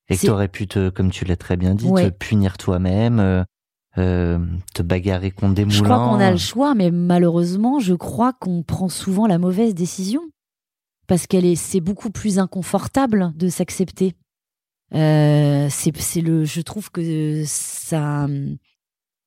[0.08, 2.10] Et que aurais pu te, comme tu l'as très bien dit, Ouais.
[2.10, 3.42] te punir toi-même, euh,
[3.98, 4.38] euh,
[4.74, 5.76] te bagarrer contre des moulins.
[5.76, 9.74] Je crois qu'on a le choix, mais malheureusement, je crois qu'on prend souvent la mauvaise
[9.74, 10.20] décision
[11.06, 14.14] parce qu'elle est, c'est beaucoup plus inconfortable de s'accepter.
[14.94, 18.28] Euh, c'est le, je trouve que ça,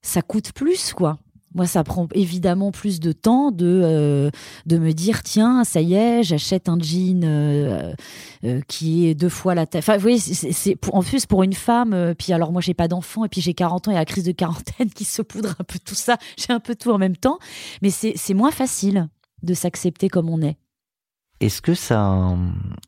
[0.02, 1.20] ça coûte plus, quoi.
[1.56, 4.30] Moi, ça prend évidemment plus de temps de, euh,
[4.68, 7.94] de me dire tiens, ça y est, j'achète un jean euh,
[8.44, 9.80] euh, qui est deux fois la taille.
[9.80, 12.14] Enfin, vous voyez, c'est, en plus pour une femme.
[12.18, 14.32] puis alors, moi, j'ai pas d'enfant et puis j'ai 40 ans et la crise de
[14.32, 16.18] quarantaine qui se poudre un peu tout ça.
[16.38, 17.40] J'ai un peu tout en même temps,
[17.82, 19.10] mais c'est, moins facile
[19.42, 20.58] de s'accepter comme on est.
[21.40, 22.38] Est-ce que ça,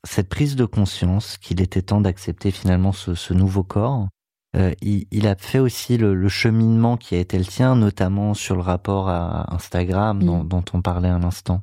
[0.04, 4.08] cette prise de conscience qu'il était temps d'accepter finalement ce, ce nouveau corps,
[4.56, 8.34] euh, il, il a fait aussi le, le cheminement qui a été le tien, notamment
[8.34, 10.48] sur le rapport à Instagram dont, Mm.
[10.48, 11.62] dont on parlait à l'instant.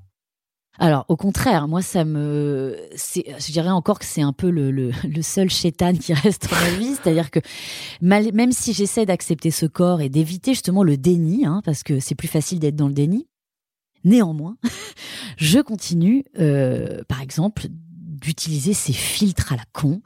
[0.80, 2.76] Alors, au contraire, moi, ça me.
[2.94, 6.56] Je dirais encore que c'est un peu le, le, le seul chétan qui reste dans
[6.56, 6.94] ma vie.
[6.94, 7.40] C'est-à-dire que
[8.00, 11.98] mal- même si j'essaie d'accepter ce corps et d'éviter justement le déni, hein, parce que
[11.98, 13.26] c'est plus facile d'être dans le déni,
[14.04, 14.56] néanmoins,
[15.36, 17.66] je continue, euh, par exemple,
[18.20, 20.00] d'utiliser ces filtres à la con,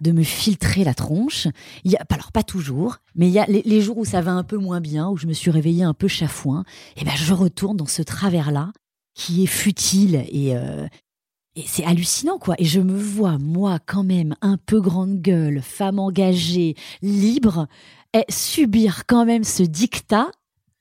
[0.00, 1.48] de me filtrer la tronche.
[1.84, 4.32] Il y a, alors pas toujours, mais il y a les, jours où ça va
[4.32, 6.64] un peu moins bien, où je me suis réveillée un peu chafouin,
[6.96, 8.72] et ben je retourne dans ce travers-là
[9.14, 10.86] qui est futile et, euh,
[11.56, 12.54] et c'est hallucinant quoi.
[12.58, 17.66] Et je me vois moi quand même un peu grande gueule, femme engagée, libre,
[18.12, 20.30] et subir quand même ce dictat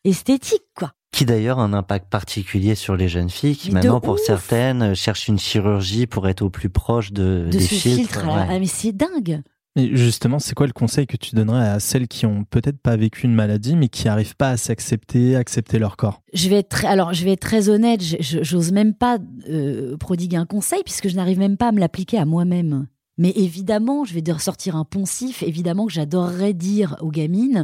[0.03, 0.93] esthétique quoi.
[1.13, 4.21] Qui d'ailleurs a un impact particulier sur les jeunes filles qui Mais maintenant pour ouf
[4.25, 7.97] certaines euh, cherchent une chirurgie pour être au plus proche de, De des ce filtres.
[8.19, 8.45] filtre, ouais.
[8.49, 9.41] Ah, mais c'est dingue.
[9.75, 12.95] Et justement, c'est quoi le conseil que tu donnerais à celles qui ont peut-être pas
[12.95, 16.21] vécu une maladie, mais qui n'arrivent pas à s'accepter, accepter leur corps?
[16.33, 19.17] Je vais être très, alors je vais être très honnête, j'ose même pas
[19.49, 22.85] euh, prodiguer un conseil puisque je n'arrive même pas à me l'appliquer à moi-même.
[23.19, 27.63] Mais évidemment, je vais de- sortir un poncif, évidemment que j'adorerais dire aux gamines, euh,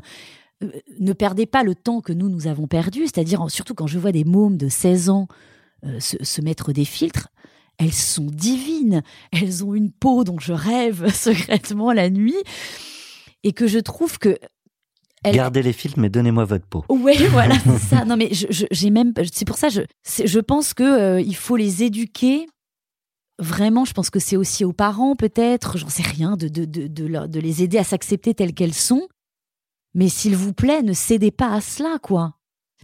[0.99, 4.11] ne perdez pas le temps que nous, nous avons perdu, c'est-à-dire surtout quand je vois
[4.11, 5.27] des mômes de 16 ans
[5.85, 7.29] euh, se, se mettre des filtres,
[7.77, 12.35] elles sont divines, elles ont une peau dont je rêve secrètement la nuit,
[13.43, 14.37] et que je trouve que...
[15.23, 16.83] elles- Gardez les films, mais donnez-moi votre peau.
[16.89, 18.03] Ouais, voilà, c'est ça.
[18.03, 19.81] Non, mais j'ai même, c'est pour ça, je,
[20.25, 22.47] je pense que euh, il faut les éduquer.
[23.41, 26.87] Vraiment, je pense que c'est aussi aux parents, peut-être, j'en sais rien, de, de, de,
[26.87, 29.07] de les aider à s'accepter telles qu'elles sont.
[29.95, 32.33] Mais s'il vous plaît, ne cédez pas à cela, quoi.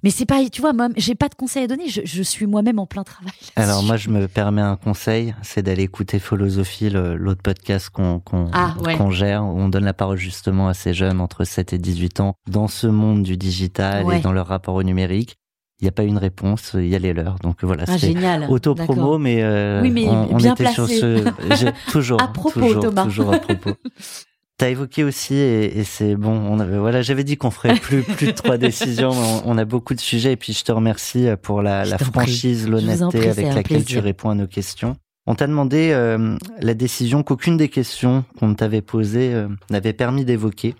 [0.03, 1.87] Mais c'est pas, tu vois, moi, j'ai pas de conseils à donner.
[1.87, 3.31] Je, je suis moi-même en plein travail.
[3.55, 8.49] Alors moi, je me permets un conseil, c'est d'aller écouter Philosophie, l'autre podcast qu'on qu'on
[8.53, 8.97] Ah, ouais.
[9.11, 12.35] gère, où on donne la parole justement à ces jeunes entre 7 et 18 ans
[12.47, 14.19] dans ce monde du digital Ouais.
[14.19, 15.37] et dans leur rapport au numérique.
[15.81, 17.39] Il n'y a pas une réponse, il y a les leurs.
[17.39, 18.45] Donc voilà, Ah, c'est génial.
[18.49, 20.99] auto-promo, mais, euh, Oui, mais on, on bien était sur placé.
[21.01, 21.31] ce...
[21.55, 23.03] j'ai- Toujours, À propos, toujours, Thomas.
[23.03, 23.71] toujours à propos.
[24.57, 28.03] T'as évoqué aussi, et, et c'est bon, on avait, voilà, j'avais dit qu'on ferait plus,
[28.03, 30.71] plus de trois décisions, mais on, on a beaucoup de sujets, et puis je te
[30.71, 34.95] remercie pour la, franchise, l'honnêteté avec laquelle tu réponds à nos questions.
[35.27, 40.23] On t'a demandé euh, la décision qu'aucune des questions qu'on t'avait posées euh, n'avait permis
[40.23, 40.75] d'évoquer.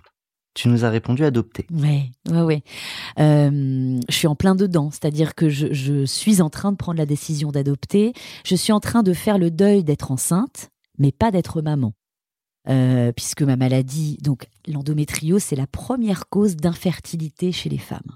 [0.54, 1.66] Tu nous as répondu adopter.
[1.74, 2.64] Ouais, ouais.
[3.20, 6.98] Euh, je suis en plein dedans, c'est-à-dire que je, je suis en train de prendre
[6.98, 8.14] la décision d'adopter.
[8.46, 11.94] Je suis en train de faire le deuil d'être enceinte, mais pas d'être maman.
[12.68, 18.16] Euh, puisque ma maladie, donc l'endométriose, c'est la première cause d'infertilité chez les femmes.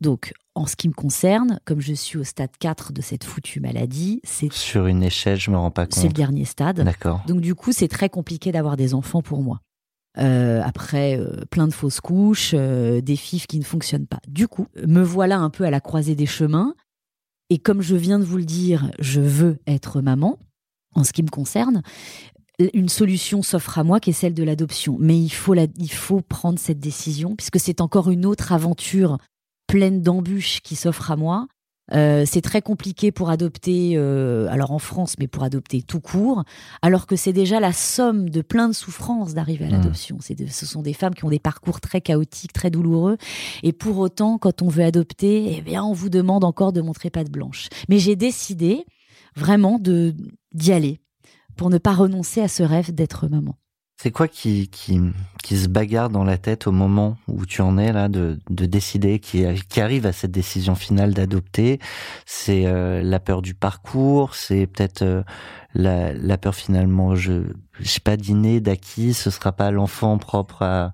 [0.00, 3.60] Donc, en ce qui me concerne, comme je suis au stade 4 de cette foutue
[3.60, 6.16] maladie, c'est Sur une échelle, je me rends pas c'est le compte.
[6.16, 6.80] dernier stade.
[6.80, 7.22] D'accord.
[7.26, 9.60] Donc du coup, c'est très compliqué d'avoir des enfants pour moi.
[10.18, 14.20] Euh, après, euh, plein de fausses couches, euh, des fifs qui ne fonctionnent pas.
[14.26, 16.74] Du coup, me voilà un peu à la croisée des chemins.
[17.50, 20.38] Et comme je viens de vous le dire, je veux être maman.
[20.94, 21.82] En ce qui me concerne,
[22.74, 24.96] une solution s'offre à moi qui est celle de l'adoption.
[24.98, 29.18] Mais il faut, la- il faut prendre cette décision puisque c'est encore une autre aventure
[29.66, 31.46] pleine d'embûches qui s'offre à moi.
[31.94, 36.44] Euh, c'est très compliqué pour adopter, euh, alors en France, mais pour adopter tout court,
[36.82, 39.70] alors que c'est déjà la somme de plein de souffrances d'arriver à Mmh.
[39.70, 40.18] l'adoption.
[40.20, 43.16] Ce sont des femmes qui ont des parcours très chaotiques, très douloureux,
[43.62, 47.08] et pour autant, quand on veut adopter, eh bien, on vous demande encore de montrer
[47.08, 47.68] patte blanche.
[47.88, 48.84] Mais j'ai décidé
[49.34, 50.14] vraiment de
[50.52, 51.00] d'y aller
[51.58, 53.58] pour ne pas renoncer à ce rêve d'être maman.
[54.00, 57.92] C'est quoi qui, qui, se bagarre dans la tête au moment où tu en es
[57.92, 61.80] là de, de décider, qui, qui arrive à cette décision finale d'adopter?
[62.24, 65.24] C'est euh, la peur du parcours, c'est peut-être euh,
[65.74, 67.42] la, la peur finalement, je,
[67.80, 70.92] je sais pas, d'inné, d'acquis, ce sera pas l'enfant propre à,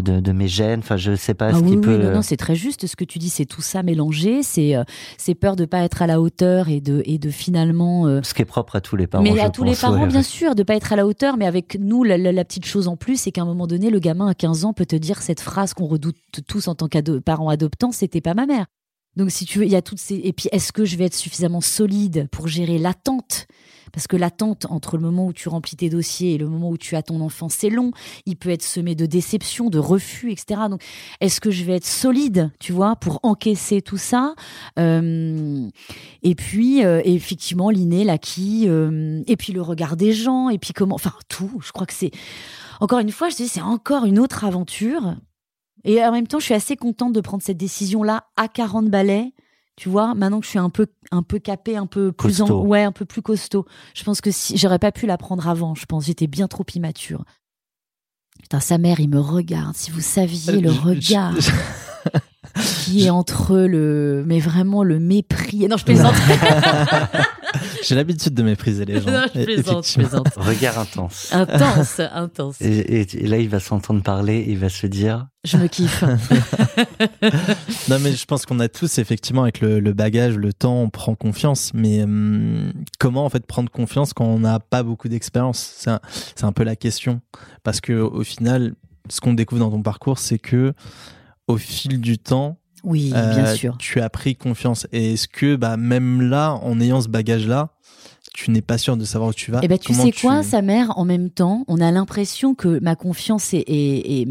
[0.00, 1.96] de, de mes gènes, enfin je sais pas Ah ce oui, qui oui, peut...
[1.98, 4.84] non, non, c'est très juste ce que tu dis, c'est tout ça mélangé, c'est euh,
[5.16, 8.06] c'est peur de pas être à la hauteur et de, et de finalement...
[8.06, 9.22] euh, ce qui est propre à tous les parents.
[9.24, 10.22] mais à tous les parents, ouais, bien ouais.
[10.22, 12.88] sûr, de pas être à la hauteur, mais avec nous, la, la- la petite chose
[12.88, 15.22] en plus, c'est qu'à un moment donné, le gamin à 15 ans peut te dire
[15.22, 18.66] cette phrase qu'on redoute tous en tant que parents adoptants, c'était pas ma mère.
[19.18, 20.14] Donc si tu veux, il y a toutes ces...
[20.14, 23.48] Et puis, est-ce que je vais être suffisamment solide pour gérer l'attente?
[23.92, 26.78] Parce que l'attente entre le moment où tu remplis tes dossiers et le moment où
[26.78, 27.90] tu as ton enfant, c'est long.
[28.26, 30.60] Il peut être semé de déceptions, de refus, etc.
[30.70, 30.82] Donc,
[31.20, 34.36] est-ce que je vais être solide, tu vois, pour encaisser tout ça?
[34.78, 35.68] Euh,
[36.22, 40.72] Et puis, euh, effectivement, l'inné, l'acquis, euh, et puis le regard des gens, et puis
[40.72, 40.94] comment...
[40.94, 41.58] Enfin, tout.
[41.60, 42.12] Je crois que c'est...
[42.78, 45.16] Encore une fois, je c'est encore une autre aventure.
[45.84, 49.32] Et en même temps, je suis assez contente de prendre cette décision-là à 40 balais.
[49.76, 52.50] Tu vois, maintenant que je suis un peu, un peu capée, un peu plus en,
[52.64, 53.64] ouais, un peu plus costaud.
[53.94, 55.74] Je pense que si j'aurais pas pu la prendre avant.
[55.76, 57.24] Je pense j'étais bien trop immature.
[58.42, 59.76] Putain, sa mère, il me regarde.
[59.76, 61.34] Si vous saviez le Je- je- regard
[62.84, 65.68] qui est entre le, mais vraiment le mépris.
[65.68, 66.14] Non, je plaisante.
[67.86, 69.10] J'ai l'habitude de mépriser les gens.
[69.10, 70.28] non, je plaisante, je plaisante.
[70.36, 71.28] Regard intense.
[71.32, 72.60] Intense, intense.
[72.60, 76.04] Et, et- et là, il va s'entendre parler, il va se dire Je me kiffe.
[77.88, 80.90] Non, mais je pense qu'on a tous, effectivement, avec le, le bagage, le temps, on
[80.90, 81.72] prend confiance.
[81.74, 85.74] Mais hum, comment, en fait, prendre confiance quand on n'a pas beaucoup d'expérience?
[85.78, 86.00] C'est un,
[86.36, 87.20] c'est un peu la question.
[87.62, 88.74] Parce que au final,
[89.08, 90.74] ce qu'on découvre dans ton parcours, c'est que
[91.46, 93.76] au fil du temps, Oui, euh, bien sûr.
[93.78, 94.86] tu as pris confiance.
[94.92, 97.74] Et est-ce que, bah, même là, en ayant ce bagage-là,
[98.34, 99.60] tu n'es pas sûr de savoir où tu vas?
[99.62, 102.94] Eh ben, tu sais quoi, sa mère, en même temps, on a l'impression que ma
[102.96, 104.26] confiance est, est,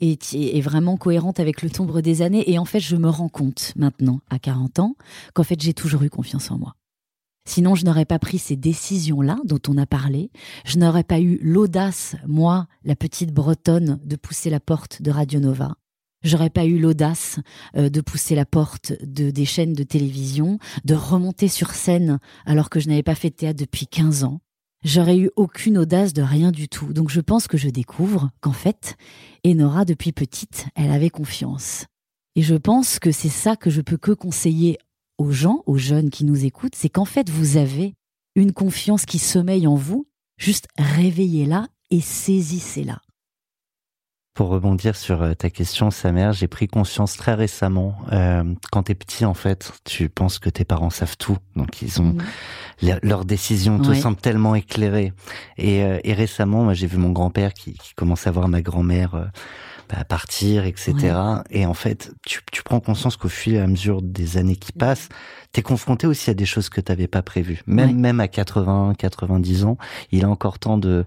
[0.00, 2.50] est, est- est vraiment cohérente avec le tombre des années.
[2.50, 4.94] Et en fait, je me rends compte maintenant, à 40 ans,
[5.34, 6.74] qu'en fait, j'ai toujours eu confiance en moi.
[7.48, 10.30] Sinon, je n'aurais pas pris ces décisions-là dont on a parlé.
[10.64, 15.38] Je n'aurais pas eu l'audace, moi, la petite bretonne, de pousser la porte de Radio
[15.40, 15.76] Nova.
[16.26, 17.38] J'aurais pas eu l'audace
[17.76, 22.68] euh, de pousser la porte de des chaînes de télévision, de remonter sur scène alors
[22.68, 24.40] que je n'avais pas fait de théâtre depuis 15 ans.
[24.82, 26.92] J'aurais eu aucune audace de rien du tout.
[26.92, 28.96] Donc je pense que je découvre qu'en fait,
[29.46, 31.86] Enora, depuis petite, elle avait confiance.
[32.34, 34.78] Et je pense que c'est ça que je peux que conseiller
[35.18, 37.94] aux gens, aux jeunes qui nous écoutent, c'est qu'en fait, vous avez
[38.34, 40.08] une confiance qui sommeille en vous,
[40.38, 43.00] juste réveillez-la et saisissez-la.
[44.36, 47.96] Pour rebondir sur euh, ta question, sa mère, j'ai pris conscience très récemment.
[48.12, 52.02] Euh, quand t'es petit, en fait, tu penses que tes parents savent tout, donc ils
[52.02, 52.14] ont
[52.82, 52.98] Mhm.
[53.02, 55.14] leurs décisions te semblent tellement éclairées.
[55.56, 58.60] Et, euh, et récemment, moi, j'ai vu mon grand-père qui, qui commence à voir ma
[58.60, 59.24] grand-mère euh,
[59.88, 60.94] bah, partir, etc.
[61.50, 64.72] Et en fait, tu, tu prends conscience qu'au fur et à mesure des années qui
[64.72, 65.08] passent,
[65.52, 67.62] t'es confronté aussi à des choses que t'avais pas prévues.
[67.66, 67.94] Même Ouais.
[67.94, 69.78] même à 80, 90 ans,
[70.12, 71.04] il a encore temps de,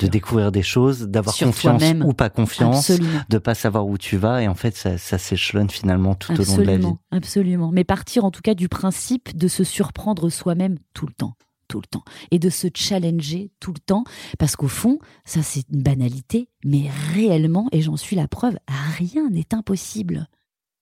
[0.00, 3.20] de découvrir des choses, d'avoir confiance ou pas confiance Absolument.
[3.28, 6.44] de pas savoir où tu vas et en fait ça, ça s'échelonne finalement tout au
[6.44, 6.92] long de la vie.
[7.10, 7.70] Absolument.
[7.72, 11.34] Mais partir en tout cas du principe de se surprendre soi-même tout le temps,
[11.72, 14.04] tout le temps, et de se challenger tout le temps,
[14.38, 18.58] parce qu'au fond, ça c'est une banalité, mais réellement, et j'en suis la preuve,
[18.98, 20.28] rien n'est impossible.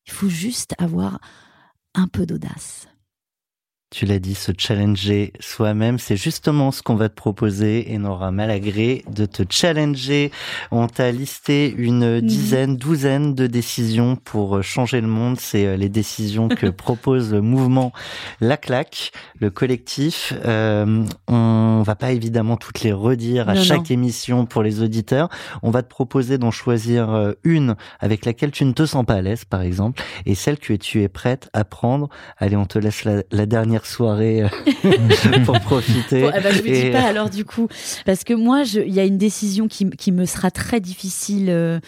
[0.06, 1.20] Il faut juste avoir
[1.94, 2.88] un peu d'audace.
[3.92, 9.04] Tu l'as dit, se challenger soi-même, c'est justement ce qu'on va te proposer, Enora Malagré,
[9.10, 10.30] de te challenger.
[10.70, 15.40] On t'a listé une dizaine, douzaine de décisions pour euh, changer le monde.
[15.40, 17.92] C'est euh, les décisions que propose le mouvement
[18.40, 20.34] La Claque, le collectif.
[20.44, 23.94] Euh, on va pas évidemment toutes les redire à Non, chaque non.
[23.94, 25.28] émission pour les auditeurs.
[25.64, 29.14] On va te proposer d'en choisir euh, une avec laquelle tu ne te sens pas
[29.14, 32.08] à l'aise, par exemple, et celle que tu es prête à prendre.
[32.38, 34.48] Allez, on te laisse la, la dernière soirée euh,
[35.44, 36.22] pour profiter.
[36.22, 37.68] Bon, eh ben, je vous dis pas alors du coup,
[38.06, 41.78] parce que moi, il y a une décision qui, me sera très difficile euh,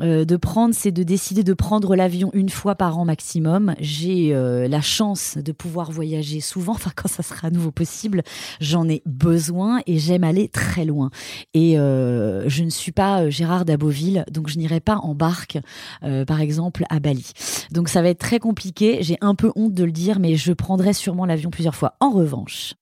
[0.00, 3.74] euh, de prendre, c'est de décider de prendre l'avion une fois par an maximum.
[3.80, 8.22] J'ai euh, la chance de pouvoir voyager souvent, enfin quand ça sera à nouveau possible,
[8.60, 11.10] j'en ai besoin et j'aime aller très loin.
[11.54, 15.58] Et euh, je ne suis pas euh, Gérard Daboville, donc je n'irai pas en barque,
[16.04, 17.32] euh, par exemple à Bali.
[17.70, 18.98] Donc ça va être très compliqué.
[19.00, 21.96] J'ai un peu honte de le dire, mais je prendrai sûrement l'avion plusieurs fois.
[22.00, 22.74] En revanche,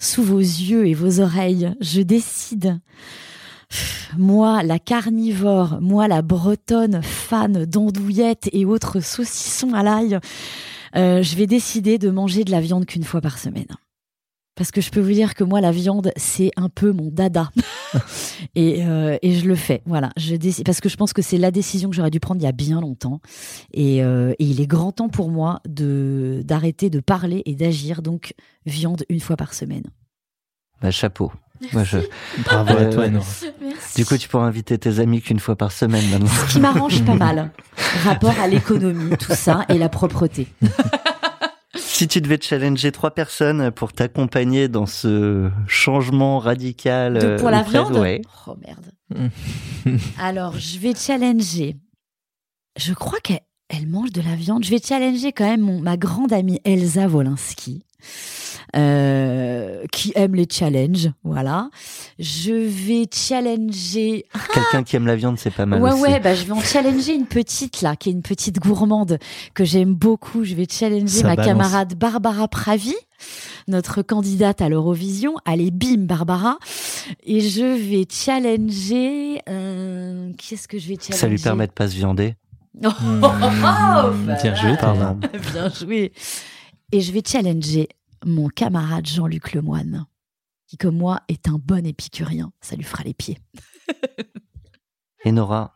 [0.00, 2.80] sous vos yeux et vos oreilles, je décide.
[4.16, 10.18] Moi, la carnivore, moi, la bretonne fan d'andouillettes et autres saucissons à l'ail,
[10.96, 13.76] euh, je vais décider de manger de la viande qu'une fois par semaine.
[14.60, 17.50] Parce que je peux vous dire que moi, la viande, c'est un peu mon dada.
[18.54, 19.80] et, euh, et je le fais.
[19.86, 20.10] Voilà.
[20.18, 22.44] Je décide, parce que je pense que c'est la décision que j'aurais dû prendre il
[22.44, 23.22] y a bien longtemps.
[23.72, 28.02] Et, euh, et il est grand temps pour moi de d'arrêter de parler et d'agir.
[28.02, 28.34] Donc,
[28.66, 29.84] viande une fois par semaine.
[30.82, 31.32] Bah, chapeau.
[31.72, 31.96] Moi, je...
[32.44, 33.08] Bravo à toi.
[33.08, 33.46] Merci.
[33.96, 36.26] Du coup, tu pourras inviter tes amis qu'une fois par semaine maintenant.
[36.26, 37.50] Ce qui m'arrange pas mal.
[38.04, 40.48] Rapport à l'économie, tout ça, et la propreté.
[42.00, 47.50] Si tu devais challenger trois personnes pour t'accompagner dans ce changement radical De- pour euh,
[47.50, 48.22] la viande ouais.
[48.46, 48.90] Oh merde.
[50.18, 51.76] Alors, je vais challenger.
[52.78, 54.64] Je crois qu'elle elle mange de la viande.
[54.64, 57.84] Je vais challenger quand même mon- ma grande amie Elsa Wolinski.
[58.76, 61.70] Euh, qui aime les challenges, voilà.
[62.18, 66.02] Je vais challenger Quelqu'un qui aime la viande, c'est pas mal ouais, aussi.
[66.02, 69.18] ouais, bah, je vais en challenger une petite, là, qui est une petite gourmande
[69.54, 70.44] que j'aime beaucoup.
[70.44, 71.46] Je vais challenger Ça ma balance.
[71.52, 72.94] camarade Barbara Pravi,
[73.68, 75.34] notre candidate à l'Eurovision.
[75.44, 76.58] Allez, bim, Barbara.
[77.24, 81.18] Et je vais challenger, euh, qui est-ce que je vais challenger?
[81.18, 82.34] Ça lui permet de pas se viander.
[82.84, 85.18] Oh, Mmh, bah, bien joué, Pardon.
[85.52, 86.12] Bien joué.
[86.92, 87.88] Et je vais challenger
[88.24, 90.06] mon camarade Jean-Luc Lemoine,
[90.66, 92.52] qui, comme moi, est un bon épicurien.
[92.60, 93.38] Ça lui fera les pieds.
[95.24, 95.74] Et Nora,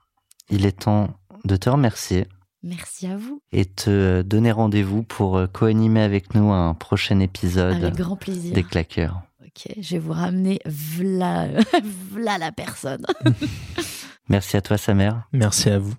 [0.51, 1.11] il est temps
[1.45, 2.27] de te remercier
[2.63, 3.43] Merci à vous.
[3.53, 8.55] et te donner rendez-vous pour euh, co-animer avec nous un prochain épisode Avec grand plaisir.
[8.55, 9.21] des claqueurs.
[9.45, 11.49] Ok, je vais vous ramener v'là,
[12.11, 13.05] v'là la personne.
[14.31, 15.29] Merci à toi, sa mère.
[15.33, 15.93] Merci à vous.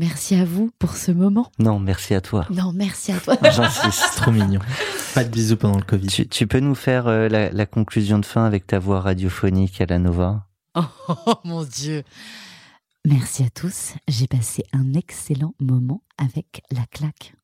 [0.00, 1.52] Merci à vous pour ce moment.
[1.58, 2.46] Non, merci à toi.
[2.48, 3.36] Non, merci à toi.
[3.42, 4.16] J'insiste.
[4.16, 4.60] Trop mignon.
[5.14, 6.06] Pas de bisous pendant le Covid.
[6.06, 9.78] Tu, tu peux nous faire euh, la, la conclusion de fin avec ta voix radiophonique
[9.82, 12.02] à la Nova Oh mon Dieu.
[13.04, 13.92] Merci à tous.
[14.08, 17.34] J'ai passé un excellent moment avec la claque.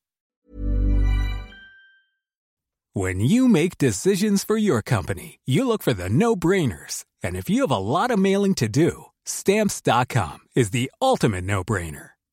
[2.94, 7.04] When you make decisions for your company, you look for the no-brainers.
[7.22, 12.15] And if you have a lot of mailing to do, stamps.com is the ultimate no-brainer.